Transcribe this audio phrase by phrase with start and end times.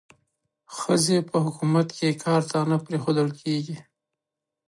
[0.77, 3.77] ښځې په حکومت کې کار ته نه پریښودل کېږي.